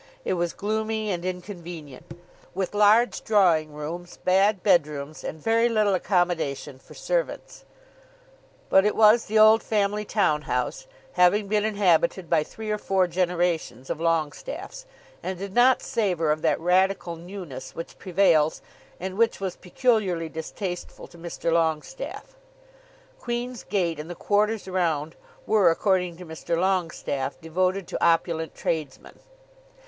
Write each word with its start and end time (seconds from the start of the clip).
It 0.25 0.33
was 0.33 0.53
gloomy 0.53 1.11
and 1.11 1.23
inconvenient, 1.23 2.17
with 2.55 2.73
large 2.73 3.23
drawing 3.23 3.71
rooms, 3.71 4.17
bad 4.25 4.63
bedrooms, 4.63 5.23
and 5.23 5.39
very 5.39 5.69
little 5.69 5.93
accommodation 5.93 6.79
for 6.79 6.95
servants. 6.95 7.65
But 8.67 8.83
it 8.83 8.95
was 8.95 9.25
the 9.25 9.37
old 9.37 9.61
family 9.61 10.03
town 10.03 10.41
house, 10.41 10.87
having 11.13 11.47
been 11.47 11.63
inhabited 11.65 12.31
by 12.31 12.41
three 12.43 12.71
or 12.71 12.79
four 12.79 13.05
generations 13.05 13.91
of 13.91 13.99
Longestaffes, 13.99 14.85
and 15.21 15.37
did 15.37 15.53
not 15.53 15.83
savour 15.83 16.31
of 16.31 16.41
that 16.41 16.59
radical 16.59 17.15
newness 17.15 17.75
which 17.75 17.99
prevails, 17.99 18.63
and 18.99 19.19
which 19.19 19.39
was 19.39 19.55
peculiarly 19.55 20.29
distasteful 20.29 21.05
to 21.09 21.17
Mr. 21.19 21.51
Longestaffe. 21.53 22.35
Queen's 23.19 23.63
Gate 23.63 23.99
and 23.99 24.09
the 24.09 24.15
quarters 24.15 24.67
around 24.67 25.15
were, 25.45 25.69
according 25.69 26.17
to 26.17 26.25
Mr. 26.25 26.57
Longestaffe, 26.57 27.39
devoted 27.39 27.87
to 27.87 28.03
opulent 28.03 28.55
tradesmen. 28.55 29.19